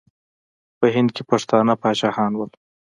[0.79, 2.45] په هند کې پښتانه پاچاهان وو.